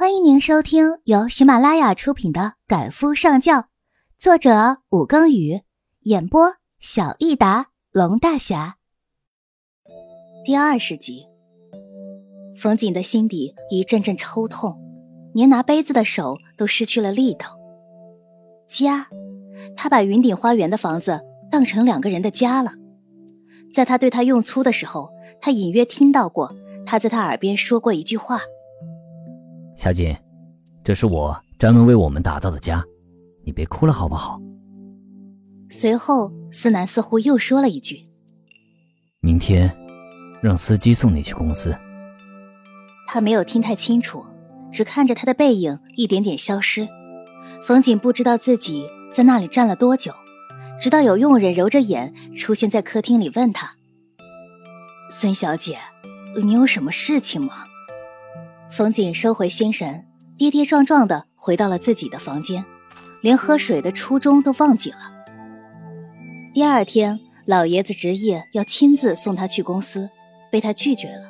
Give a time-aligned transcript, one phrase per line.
[0.00, 3.58] 欢迎您收听由喜马拉雅出品的《赶夫上轿》，
[4.16, 5.60] 作者武庚宇，
[6.04, 8.76] 演播小益达龙大侠。
[10.42, 11.26] 第二十集，
[12.56, 14.74] 冯锦的心底一阵阵抽痛，
[15.34, 17.58] 连拿杯子的手都失去了力道。
[18.70, 19.06] 家，
[19.76, 21.20] 他把云顶花园的房子
[21.50, 22.72] 当成两个人的家了。
[23.74, 25.10] 在他对他用粗的时候，
[25.42, 26.50] 他隐约听到过
[26.86, 28.40] 他在他耳边说过一句话。
[29.80, 30.14] 小锦，
[30.84, 32.84] 这是我专门为我们打造的家，
[33.46, 34.38] 你别哭了好不好？
[35.70, 38.04] 随后，思南似乎又说了一句
[39.20, 39.74] ：“明天，
[40.42, 41.74] 让司机送你去公司。”
[43.08, 44.22] 他没有听太清楚，
[44.70, 46.86] 只看着他的背影一点点消失。
[47.64, 50.12] 冯锦不知道自己在那里站了多久，
[50.78, 53.76] 直到有佣人揉着眼出现在客厅里，问他
[55.08, 55.78] ：“孙小姐，
[56.36, 57.64] 你有什么事情吗？”
[58.70, 60.06] 冯锦收回心神，
[60.38, 62.64] 跌跌撞撞的回到了自己的房间，
[63.20, 64.98] 连喝水的初衷都忘记了。
[66.54, 70.08] 第二天，老爷子执意要亲自送他去公司，
[70.52, 71.28] 被他拒绝了，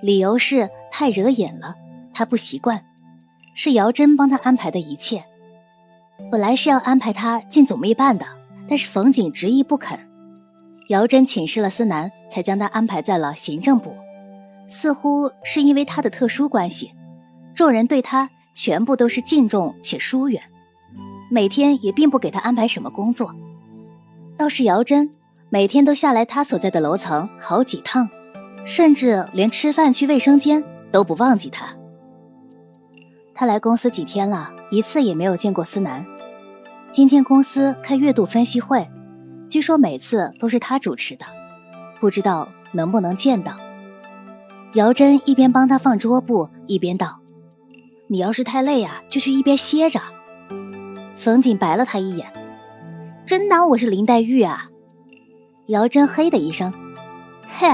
[0.00, 1.74] 理由是太惹眼了，
[2.14, 2.84] 他不习惯。
[3.52, 5.24] 是姚真帮他安排的一切，
[6.30, 8.24] 本来是要安排他进总秘办的，
[8.68, 9.98] 但是冯锦执意不肯。
[10.88, 13.92] 姚真请示了思南，才将他安排在了行政部。
[14.70, 16.92] 似乎是因为他的特殊关系，
[17.56, 20.40] 众人对他全部都是敬重且疏远，
[21.28, 23.34] 每天也并不给他安排什么工作。
[24.38, 25.10] 倒是姚真，
[25.48, 28.08] 每天都下来他所在的楼层好几趟，
[28.64, 31.66] 甚至连吃饭去卫生间都不忘记他。
[33.34, 36.06] 他来公司几天了，一次也没有见过思南。
[36.92, 38.88] 今天公司开月度分析会，
[39.48, 41.26] 据说每次都是他主持的，
[41.98, 43.52] 不知道能不能见到。
[44.74, 47.20] 姚真一边帮他放桌布，一边道
[48.06, 50.00] ：“你要是太累啊，就去一边歇着。”
[51.16, 52.32] 冯锦白了他一眼
[53.26, 54.70] ：“真当我是林黛玉啊？”
[55.66, 56.72] 姚真嘿的一声
[57.50, 57.66] ：“嘿，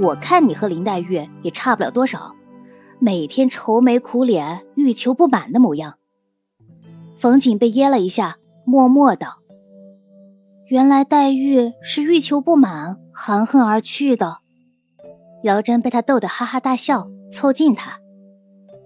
[0.00, 2.34] 我看你和林黛玉也差不了多少，
[2.98, 5.96] 每天愁眉苦脸、欲求不满的模样。”
[7.20, 9.40] 冯锦被噎了一下，默默道
[10.68, 14.38] ：“原来黛玉是欲求不满，含恨而去的。”
[15.42, 17.98] 姚真被他逗得哈哈大笑，凑近他：“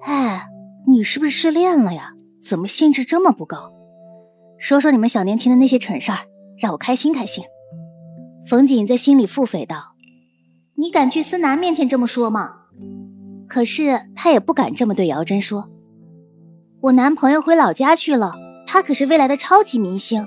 [0.02, 0.46] 哎，
[0.86, 2.12] 你是不是失恋了呀？
[2.42, 3.72] 怎么兴致这么不高？
[4.58, 6.18] 说说你们小年轻的那些蠢事儿，
[6.58, 7.44] 让我开心开心。”
[8.48, 9.96] 冯锦在心里腹诽道
[10.78, 12.54] ：“你敢去思南面前这么说吗？”
[13.48, 15.68] 可是他也不敢这么对姚真说
[16.80, 18.34] ：“我男朋友回老家去了，
[18.66, 20.26] 他可是未来的超级明星，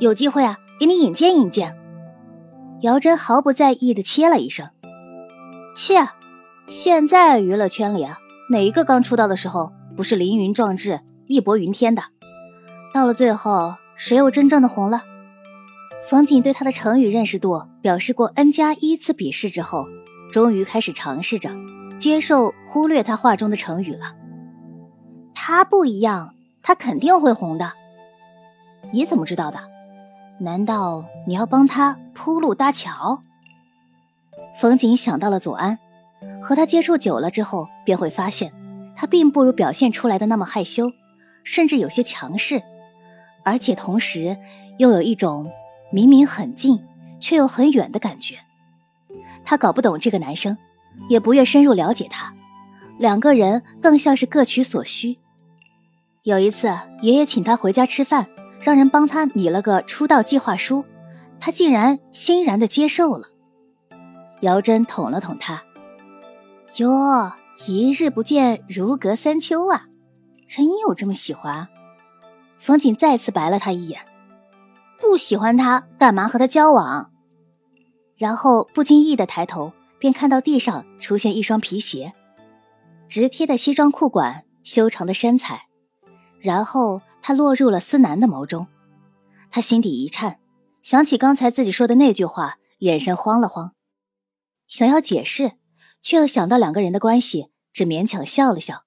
[0.00, 1.76] 有机会啊，给你引荐引荐。”
[2.82, 4.68] 姚真毫不在意的切了一声。
[5.80, 6.08] 切，
[6.66, 8.18] 现在娱乐圈里啊，
[8.50, 12.02] 哪一个刚出道的时候不是凌云壮志、义薄云天的？
[12.92, 15.04] 到了最后，谁又真正的红了？
[16.10, 19.86] 冯锦对他的成语认识度表示过 n 加一次鄙视之后，
[20.32, 21.48] 终于开始尝试着
[21.96, 24.16] 接受忽略他话中的成语了。
[25.32, 27.70] 他不一样，他肯定会红的。
[28.92, 29.60] 你怎么知道的？
[30.40, 33.22] 难道你要帮他铺路搭桥？
[34.60, 35.78] 冯锦想到了左安，
[36.42, 38.52] 和他接触久了之后，便会发现
[38.96, 40.90] 他并不如表现出来的那么害羞，
[41.44, 42.60] 甚至有些强势，
[43.44, 44.36] 而且同时
[44.78, 45.48] 又有一种
[45.92, 46.82] 明明很近
[47.20, 48.34] 却又很远的感觉。
[49.44, 50.58] 他搞不懂这个男生，
[51.08, 52.34] 也不愿深入了解他，
[52.98, 55.18] 两个人更像是各取所需。
[56.24, 56.68] 有一次，
[57.00, 58.26] 爷爷请他回家吃饭，
[58.60, 60.84] 让人帮他拟了个出道计划书，
[61.38, 63.28] 他竟然欣然的接受了。
[64.40, 65.62] 姚真捅了捅他，
[66.76, 67.32] 哟，
[67.66, 69.86] 一日不见如隔三秋啊，
[70.48, 71.66] 真有这么喜欢？
[72.58, 74.00] 冯锦再次白了他一眼，
[75.00, 77.10] 不喜欢他干嘛和他交往？
[78.16, 82.12] 然后不经意的抬头，便看到地上出现一双皮鞋，
[83.08, 85.62] 直贴的西装裤管，修长的身材，
[86.40, 88.66] 然后他落入了思南的眸中，
[89.50, 90.38] 他心底一颤，
[90.82, 93.72] 想起刚才自己说的那句话，眼神慌了慌。
[94.68, 95.58] 想要解释，
[96.00, 98.84] 却又想到两个人的关系，只勉强笑了笑。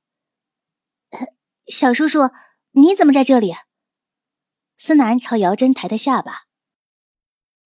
[1.68, 2.30] 小叔叔，
[2.72, 3.56] 你怎么在这里？
[4.78, 6.46] 思南朝姚真抬抬下巴。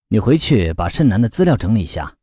[0.10, 2.18] 你回去把盛南的资料整理一下。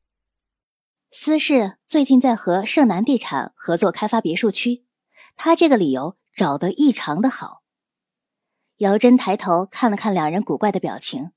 [1.11, 4.87] 思氏最近在和盛南地产合作开发别墅区，
[5.37, 7.62] 他这个理由找得异常的好。
[8.79, 11.33] 姚真抬头看了看两人古怪的表情，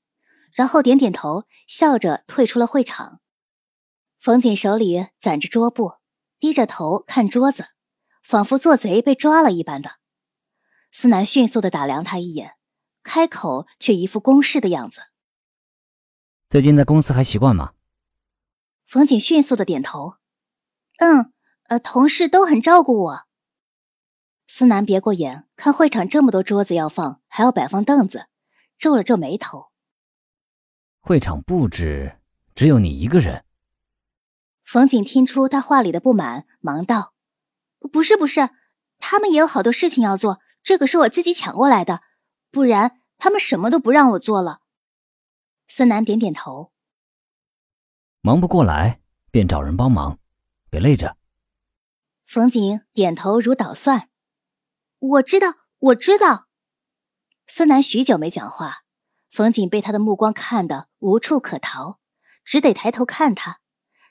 [0.52, 3.20] 然后点点头，笑着退出了会场。
[4.26, 5.92] 冯锦手里攒着桌布，
[6.40, 7.68] 低着头看桌子，
[8.24, 9.88] 仿佛做贼被抓了一般的。
[10.90, 12.56] 思南迅速的打量他一眼，
[13.04, 15.00] 开口却一副公事的样子
[16.50, 17.74] ：“最近在公司还习惯吗？”
[18.84, 20.14] 冯锦迅速的点头
[20.98, 21.32] ：“嗯，
[21.68, 23.26] 呃，同事都很照顾我。”
[24.50, 28.26] 思南别过眼，看会场这么多桌子要放，还要摆放凳子，
[28.76, 29.66] 皱了皱眉头。
[30.98, 32.18] 会场布置
[32.56, 33.44] 只有你一个人。
[34.66, 37.14] 冯景听出他话里的不满，忙道
[37.92, 38.50] ：“不是不是，
[38.98, 42.02] 他们也有好多事情要做，这个是我自己抢过来的，
[42.50, 44.62] 不然他们什么都不让我做了。”
[45.68, 46.72] 思南点点头
[48.20, 50.18] ：“忙不过来便找人帮忙，
[50.68, 51.16] 别累着。”
[52.26, 54.08] 冯景点头如捣蒜
[54.98, 56.48] ：“我知道，我知道。”
[57.46, 58.82] 思南许久没讲话。
[59.30, 62.00] 冯景被他的目光看得无处可逃，
[62.44, 63.60] 只得抬头看他。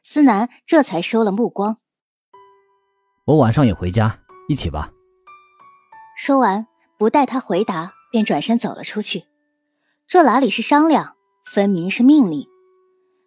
[0.05, 1.79] 思南这才收了目光。
[3.25, 4.91] 我晚上也回家，一起吧。
[6.15, 6.67] 说完，
[6.99, 9.25] 不待他回答，便转身走了出去。
[10.07, 12.47] 这哪里是商量，分明是命令。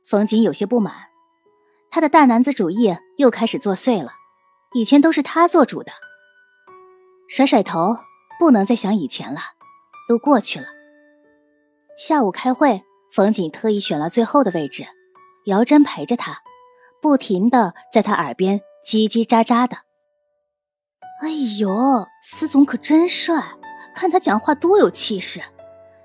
[0.07, 0.95] 冯景有些不满，
[1.91, 4.13] 他的大男子主义又开始作祟了。
[4.73, 5.91] 以前都是他做主的，
[7.29, 7.97] 甩甩头，
[8.39, 9.41] 不能再想以前了，
[10.09, 10.67] 都过去了。
[11.99, 14.87] 下午开会，冯景特意选了最后的位置，
[15.47, 16.41] 姚真陪着他，
[17.01, 19.77] 不停的在他耳边叽叽喳喳的。
[21.23, 21.31] 哎
[21.61, 23.43] 呦，司总可真帅，
[23.95, 25.41] 看他讲话多有气势，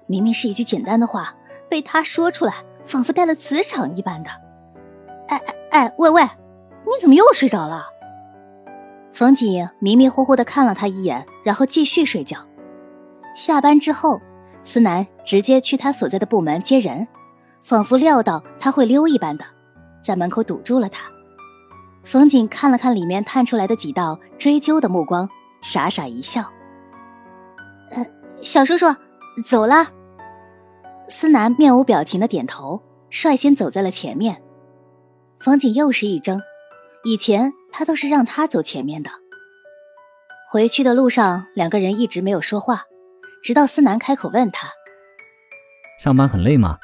[0.08, 1.36] 明明是一句简单的话，
[1.70, 2.54] 被他说出来，
[2.84, 4.30] 仿佛带了磁场一般的。
[5.28, 7.88] 哎哎哎，喂喂，你怎么又睡着了？
[9.12, 12.38] 冯景迷迷糊糊的看了他一眼，然后继续睡觉。
[13.36, 14.22] 下班之后。
[14.66, 17.06] 思南直接去他所在的部门接人，
[17.62, 19.44] 仿佛料到他会溜一般的，
[20.04, 21.06] 在门口堵住了他。
[22.04, 25.30] 冯景看了看里面探出来的几道追究的目光，
[25.62, 26.44] 傻傻一笑
[27.92, 28.06] ：“呃，
[28.42, 28.94] 小叔叔，
[29.46, 29.88] 走了。”
[31.08, 34.42] 思南面无表情的点头，率先走在了前面。
[35.40, 36.42] 冯景又是一怔，
[37.04, 39.10] 以前他都是让他走前面的。
[40.50, 42.84] 回去的路上，两个人一直没有说话。
[43.42, 44.70] 直到思南开口问他
[46.00, 46.78] ：“上班很累吗？”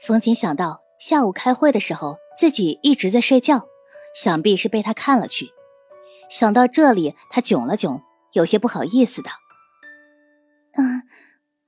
[0.00, 3.66] 冯景想到下午开会的时候自己一直在睡觉，
[4.14, 5.50] 想必是被他看了去。
[6.30, 8.02] 想到这里，他囧了囧，
[8.32, 9.30] 有些不好意思的
[10.76, 11.02] ：“嗯，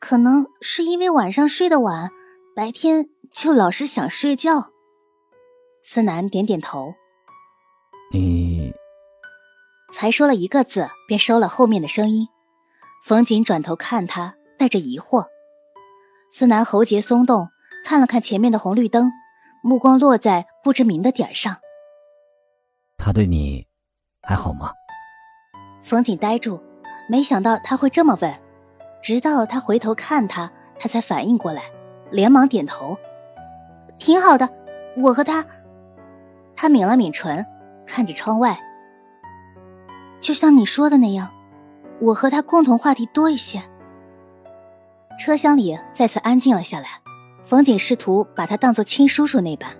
[0.00, 2.10] 可能是因为晚上睡得晚，
[2.56, 4.72] 白天就老是想睡觉。”
[5.84, 6.94] 思南点点头
[8.12, 8.72] ：“你……”
[9.92, 12.28] 才说了一个字，便收了后面的声音。
[13.04, 15.26] 冯瑾转头看他，带着疑惑。
[16.30, 17.48] 思南喉结松动，
[17.86, 19.10] 看了看前面的红绿灯，
[19.62, 21.56] 目光落在不知名的点上。
[22.96, 23.66] 他对你
[24.22, 24.72] 还好吗？
[25.82, 26.60] 冯景呆住，
[27.08, 28.34] 没想到他会这么问。
[29.00, 31.62] 直到他回头看他，他才反应过来，
[32.10, 32.98] 连忙点头
[33.98, 34.48] ：“挺好的，
[34.96, 35.46] 我和他。”
[36.56, 37.46] 他抿了抿唇，
[37.86, 38.58] 看着窗外，
[40.20, 41.32] 就像你说的那样。
[42.00, 43.62] 我和他共同话题多一些。
[45.18, 46.88] 车厢里再次安静了下来。
[47.48, 49.70] 冯景试图把他当做亲叔叔那般，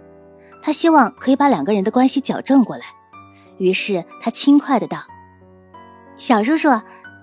[0.63, 2.87] 他希望可以把两个人的关系矫正过来。
[3.59, 4.97] 于是他轻快的道
[6.17, 6.71] ：“小叔叔，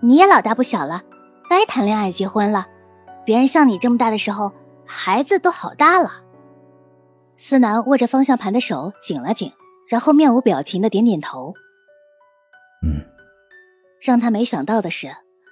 [0.04, 1.02] 你也老大不小了，
[1.50, 2.68] 该谈恋爱结婚了。
[3.26, 4.54] 别人像你这么大的时候，
[4.86, 6.22] 孩子都好大了。”
[7.38, 9.52] 思南握着方向盘的手紧了紧，
[9.90, 11.56] 然后面无表情的点点头
[12.86, 13.02] ：“嗯。”
[14.00, 15.08] 让他没想到的是，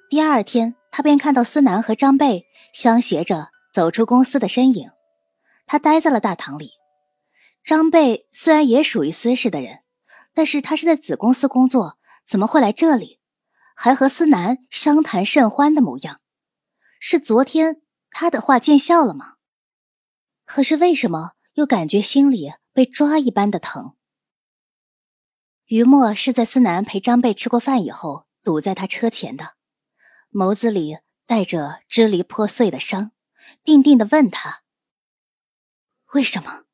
[0.07, 4.91] 第二天他便看到思南和张贝相携着走出公司的身影。
[5.65, 6.71] 他待在了大堂里。
[7.63, 9.79] 张贝虽然也属于司氏的人，
[10.33, 13.19] 但是他是在子公司工作，怎么会来这里？
[13.75, 16.21] 还和思南相谈甚欢的模样，
[16.99, 19.33] 是昨天他的话见笑了吗？
[20.45, 23.95] 可是为什么又感觉心里被抓一般的疼？
[25.65, 28.27] 于墨是在思南陪张贝吃过饭以后。
[28.45, 29.53] 堵在他车前的，
[30.29, 33.12] 眸子里带着支离破碎的伤，
[33.63, 34.63] 定定的问他
[36.13, 36.65] ：“为什么？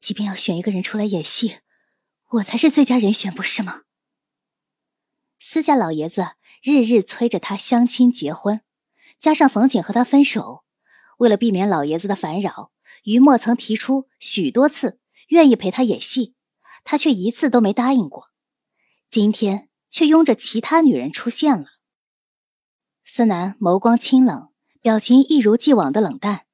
[0.00, 1.60] 即便要选一个人出来演戏，
[2.30, 3.82] 我才是最佳人选，不是吗？”
[5.38, 8.60] 私家老爷子日日催着他相亲结婚，
[9.18, 10.64] 加上冯景和他分手，
[11.18, 12.72] 为了避免老爷子的烦扰，
[13.04, 16.34] 于墨曾提出许多次愿意陪他演戏，
[16.84, 18.30] 他却一次都没答应过。
[19.08, 19.68] 今天。
[19.92, 21.66] 却拥着其他女人出现了。
[23.02, 24.49] 思南眸光清冷，
[24.80, 26.46] 表情一如既往的冷淡。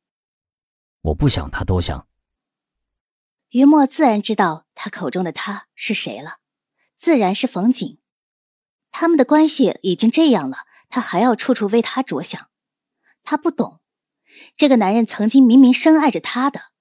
[1.02, 2.08] 我不想他多想。
[3.50, 6.38] 于墨自然知道他口中的他是谁了，
[6.96, 7.98] 自然是冯景。
[8.90, 12.50] 他们的关系已经这样了，他还要处处为他着想。
[13.22, 13.80] 他不懂，
[14.56, 16.72] 这个男人曾经明明深爱着他的。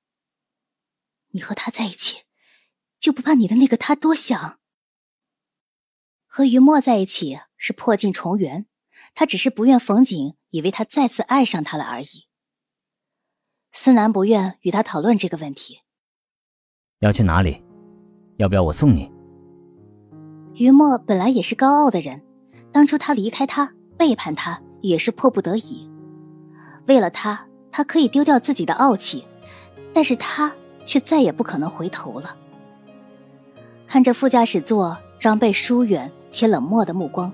[1.29, 2.23] 你和他在一起，
[2.99, 4.59] 就不怕你的那个他多想？
[6.25, 8.65] 和于墨在一起是破镜重圆，
[9.15, 12.27] 他只是不愿冯景以为他再次爱上他了而已。
[13.71, 15.79] 思南不愿与他讨论这个问题。
[16.99, 17.63] 要去哪里？
[18.37, 19.09] 要不要我送你？
[20.53, 22.21] 于墨本来也是高傲的人，
[22.71, 25.89] 当初他离开他，背叛他，也是迫不得已。
[26.87, 29.25] 为了他，他可以丢掉自己的傲气，
[29.93, 30.53] 但是他
[30.85, 32.37] 却再也不可能回头了。
[33.87, 37.31] 看着副驾驶座张贝疏远且冷漠的目光，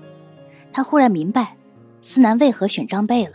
[0.72, 1.56] 他忽然明白，
[2.02, 3.32] 思南为何选张贝了，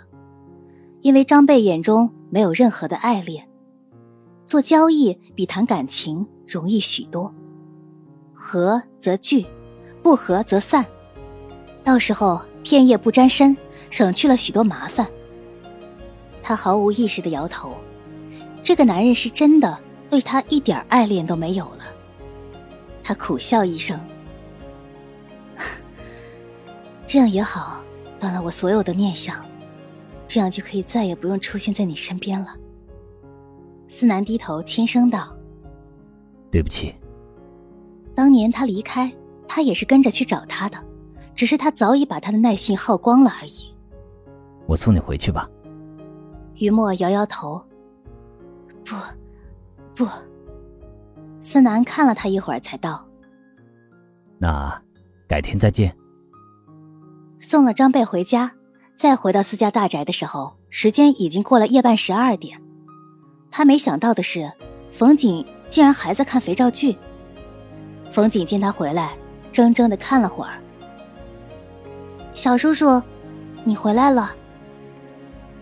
[1.01, 3.47] 因为张贝眼中没有任何的爱恋。
[4.45, 7.33] 做交易比谈感情容易许多，
[8.33, 9.45] 合则聚，
[10.03, 10.85] 不合则散，
[11.83, 13.55] 到时候片叶不沾身，
[13.89, 15.07] 省去了许多麻烦。
[16.43, 17.75] 他毫无意识的摇头，
[18.63, 19.77] 这个男人是真的
[20.09, 21.83] 对他一点爱恋都没有了。
[23.03, 23.99] 他苦笑一声，
[27.05, 27.83] 这样也好，
[28.19, 29.45] 断了我所有的念想，
[30.27, 32.55] 这样就可以再也不用出现在你身边了。
[33.87, 35.35] 思南低头轻声道
[36.51, 36.93] ：“对不起。
[38.15, 39.11] 当年他离开，
[39.47, 40.77] 他也是跟着去找他的，
[41.35, 43.73] 只是他早已把他的耐性耗光了而已。
[44.65, 45.49] 我送你回去吧。”
[46.59, 47.63] 于墨摇摇头
[48.83, 48.95] ：“不，
[49.95, 50.09] 不。”
[51.39, 53.07] 思南看了他一会儿，才道
[54.39, 54.81] ：“那
[55.27, 55.95] 改天再见。”
[57.39, 58.51] 送了张贝回家，
[58.95, 62.59] 再回到私家大宅的时候，时间已经过了夜半十二点。
[63.51, 64.51] 他没想到的是，
[64.91, 66.97] 冯景竟然还在看肥皂剧。
[68.11, 69.15] 冯景见他回来，
[69.51, 70.53] 怔怔的看了会儿。
[72.33, 73.01] 小叔叔，
[73.63, 74.31] 你回来了。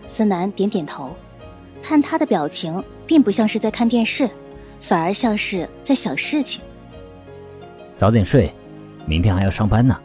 [0.08, 1.14] 思南点点头，
[1.82, 4.30] 看他的表情，并不像是在看电视，
[4.80, 6.62] 反而像是在想事情。
[7.96, 8.52] 早点睡，
[9.06, 9.98] 明天还要上班呢。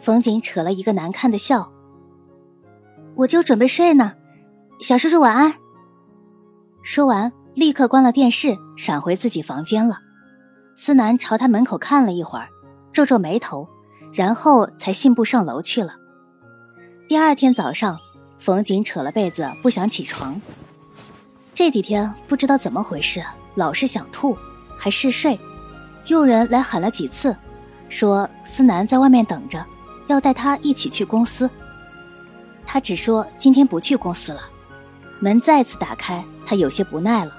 [0.00, 1.70] 冯景扯了一个难看的笑。
[3.14, 4.14] 我就准备睡呢，
[4.80, 5.54] 小叔叔晚安。
[6.82, 9.98] 说完，立刻关了电视，闪回自己房间了。
[10.76, 12.48] 思南朝他门口看了一会儿，
[12.92, 13.68] 皱皱眉头，
[14.12, 15.94] 然后才信步上楼去了。
[17.08, 17.98] 第二天早上。
[18.38, 20.38] 冯景扯了被子，不想起床。
[21.54, 23.24] 这几天不知道怎么回事，
[23.54, 24.36] 老是想吐，
[24.76, 25.40] 还嗜睡。
[26.08, 27.34] 佣人来喊了几次，
[27.88, 29.64] 说思南在外面等着，
[30.08, 31.48] 要带他一起去公司。
[32.64, 34.40] 他只说今天不去公司了。
[35.18, 37.32] 门再次打开，他有些不耐了：“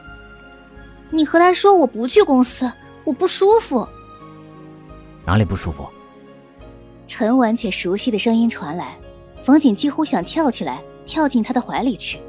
[1.12, 2.72] 你和他说我不去公司，
[3.04, 3.88] 我不舒服。”
[5.26, 5.88] 哪里不舒服？
[7.08, 8.98] 沉稳且熟悉的声音传来。
[9.42, 12.20] 冯景几乎想跳起来，跳进他的怀里去，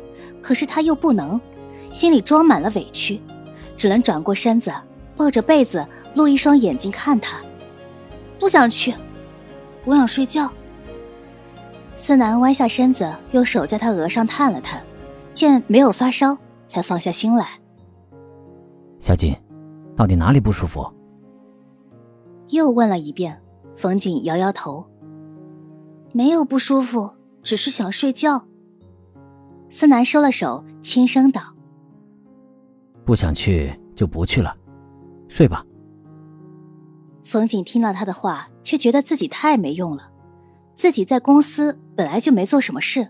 [0.43, 1.41] 可是他又不能，
[1.91, 3.21] 心里装满了委屈，
[3.77, 4.73] 只能转过身子，
[5.17, 7.39] 抱着被子，露一双眼睛看他。
[8.39, 8.95] 不想去，
[9.89, 10.53] 我想睡觉。
[11.97, 14.85] 思南弯下身子，用手在他额上探了探，
[15.33, 16.37] 见没有发烧，
[16.69, 17.59] 才放下心来。
[19.01, 19.35] 小锦，
[19.97, 20.87] 到底哪里不舒服？
[22.51, 23.41] 又问了一遍，
[23.77, 24.85] 冯锦摇摇头。
[26.13, 27.11] 没有不舒服，
[27.43, 28.45] 只是想睡觉。
[29.71, 31.41] 思南收了手，轻声道
[33.07, 34.55] ：“不想去就不去了，
[35.29, 35.65] 睡吧。”
[37.29, 40.09] 冯景听了他的话，却觉得自己太没用了。
[40.75, 43.07] 自己在公司本来就没做什么事，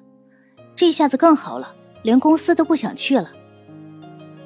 [0.74, 1.72] 这下子更好了，
[2.02, 3.30] 连公司都不想去了。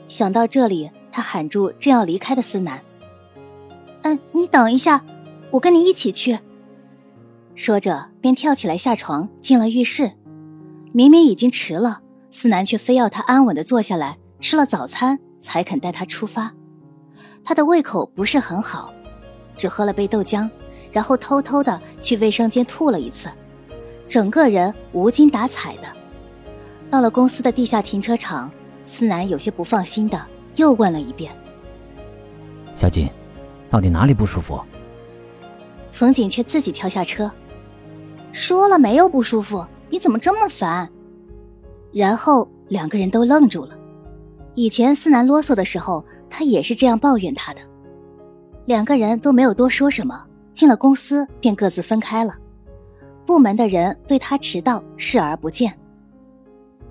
[0.08, 2.82] 想到这里，他喊住正要离开的思南
[4.04, 5.02] ：“嗯，你等一下，
[5.50, 6.38] 我跟你一起去。”
[7.56, 10.12] 说着，便跳起来下床，进了浴室。
[10.92, 16.52] 明明已经迟了，思南却非要他安稳的坐下来，吃了早餐才肯带他出发。
[17.42, 18.92] 他的胃口不是很好，
[19.56, 20.48] 只喝了杯豆浆，
[20.90, 23.28] 然后偷偷的去卫生间吐了一次，
[24.08, 25.82] 整个人无精打采的。
[26.90, 28.50] 到了公司的地下停车场，
[28.84, 30.20] 思南有些不放心的
[30.56, 31.32] 又问了一遍
[32.74, 33.08] ：“小锦，
[33.70, 34.60] 到底哪里不舒服？”
[35.90, 37.30] 冯景却自己跳下车。
[38.32, 40.88] 说了没有不舒服，你怎么这么烦？
[41.92, 43.76] 然后两个人都愣住了。
[44.54, 47.60] 以前思南啰嗦的时候，他也是这样抱怨他的。
[48.64, 52.36] 两个人都没有多说什么，进了公司便各自分开了。
[53.24, 55.72] 部门的人对他迟到视而不见。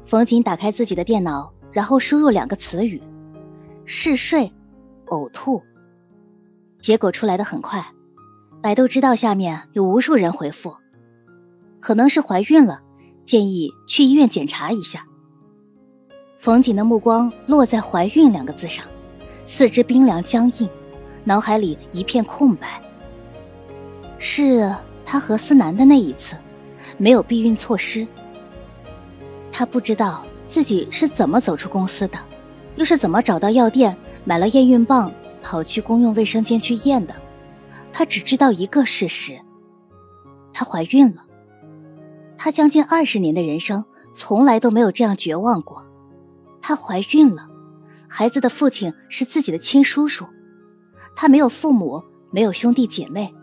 [0.05, 3.01] 冯瑾打开自己的电脑，然后输入两个词语：
[3.85, 4.51] 嗜睡、
[5.07, 5.61] 呕吐。
[6.81, 7.85] 结果出来的很快，
[8.61, 10.75] 百度知道下面有无数人回复，
[11.79, 12.81] 可能是怀孕了，
[13.23, 15.05] 建议去医院检查一下。
[16.37, 18.83] 冯锦的目光落在“怀孕”两个字上，
[19.45, 20.67] 四肢冰凉僵硬，
[21.23, 22.81] 脑海里一片空白。
[24.17, 24.73] 是
[25.05, 26.35] 他和思南的那一次，
[26.97, 28.07] 没有避孕措施。
[29.51, 32.17] 他不知道自己是怎么走出公司的，
[32.75, 35.11] 又是怎么找到药店买了验孕棒，
[35.41, 37.13] 跑去公用卫生间去验的。
[37.91, 39.39] 他只知道一个事实：
[40.53, 41.23] 她怀孕了。
[42.37, 45.85] 她将近二十年的人生，从来都没有这样绝望过。
[46.61, 47.49] 她怀孕了，
[48.07, 50.25] 孩子的父亲是自己的亲叔叔，
[51.15, 53.34] 他没有父母，没有兄弟姐妹。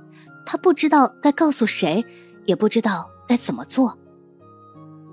[0.45, 2.05] 他不知道该告诉谁，
[2.47, 3.97] 也不知道该怎么做。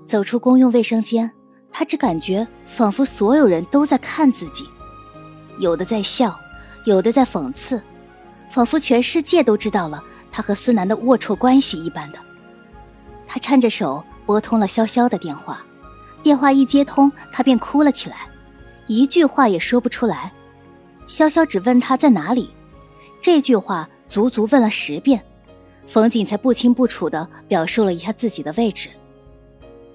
[0.06, 1.30] 走出公用卫生间，
[1.70, 4.66] 他只感觉仿佛所有人都在看自己，
[5.58, 6.34] 有的在笑，
[6.86, 7.82] 有的在讽刺，
[8.50, 12.18] 仿佛全世界都知道了他和思南的龌龊关系一般的。
[13.26, 15.60] 他颤着手拨通了潇潇的电话，
[16.22, 18.28] 电话一接通，他便哭了起来，
[18.86, 20.32] 一句话也说不出来。
[21.06, 22.50] 潇潇只问他在哪里，
[23.20, 23.88] 这句话。
[24.08, 25.20] 足足问了十遍，
[25.84, 28.88] 冯锦才不清不楚地表述了一下自己的位置。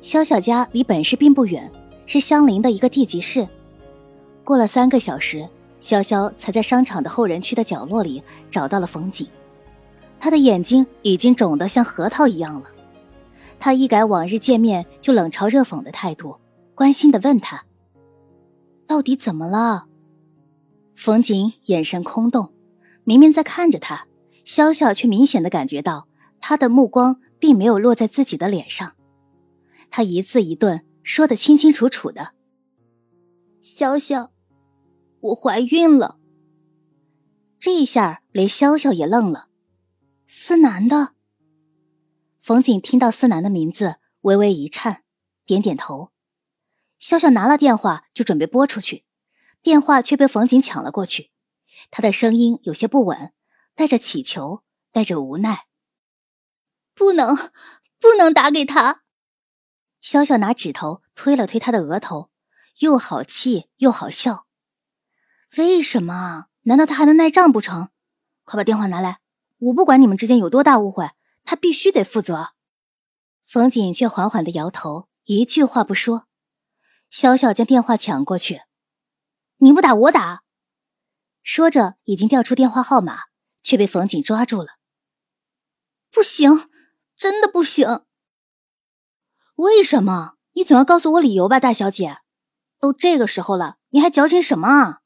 [0.03, 1.71] 潇潇家离本市并不远，
[2.05, 3.47] 是相邻的一个地级市。
[4.43, 5.47] 过了三个小时，
[5.81, 9.25] 潇潇才在商场的后人区的角落里找到了冯锦。
[10.19, 12.69] 他的眼睛已经肿得像核桃一样了。
[13.61, 16.35] 他一改往日见面就冷嘲热讽的态度，
[16.75, 17.63] 关心地问他
[18.85, 19.85] ：“到底怎么了？”
[21.03, 22.53] 冯锦眼神空洞。
[23.05, 24.07] 明明在看着他，
[24.45, 26.07] 潇潇却明显的感觉到
[26.39, 28.95] 他的目光并没有落在自己的脸上。
[29.89, 32.35] 他一字一顿说的清清楚楚的
[33.65, 34.29] ：“潇潇，
[35.21, 36.19] 我怀孕了。”
[37.59, 39.47] 这一下连潇潇也愣了。
[40.27, 41.15] 思南的。
[42.39, 45.01] 冯锦听到思南的名字，微微一颤，
[45.47, 46.11] 点点头。
[47.01, 49.03] 潇潇拿了电话就准备拨出去，
[49.61, 51.31] 电话却被冯锦抢了过去。
[51.89, 53.33] 他的声音有些不稳，
[53.75, 55.65] 带着乞求，带着无奈。
[56.93, 57.35] 不能，
[57.99, 59.03] 不能打给他。
[60.03, 62.29] 潇潇拿指头推了推他的额头，
[62.79, 64.47] 又好气又好笑。
[65.57, 66.47] 为什么？
[66.63, 67.89] 难道他还能赖账不成？
[68.43, 69.19] 快把电话拿来！
[69.59, 71.11] 我不管你们之间有多大误会，
[71.43, 72.53] 他必须得负责。
[73.45, 76.27] 冯锦却缓缓的摇头，一句话不说。
[77.11, 78.61] 潇潇将电话抢过去
[79.61, 80.43] ：“你不打我打。”
[81.41, 83.21] 说着，已经调出电话号码，
[83.63, 84.77] 却被冯锦抓住了。
[86.11, 86.69] 不行，
[87.15, 88.03] 真的不行。
[89.55, 90.35] 为什么？
[90.53, 92.17] 你总要告诉我理由吧，大小姐。
[92.79, 95.01] 都这个时候了，你还矫情什么啊？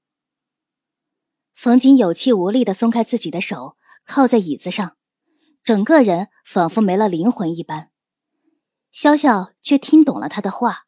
[1.54, 4.98] 冯锦有气无力的松开自己的手，靠在椅子上，
[5.64, 7.92] 整个人仿佛没了灵魂一般。
[8.94, 10.86] 潇潇却听懂了他的话。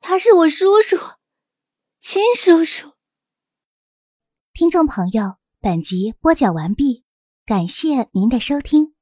[0.00, 0.96] 他是我叔叔，
[2.02, 2.92] 秦叔叔。
[4.54, 7.04] 听众朋友，本集播讲完毕，
[7.44, 8.94] 感谢您的收听。